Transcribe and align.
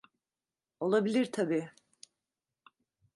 Olabilir 0.79 1.31
tabii. 1.31 1.71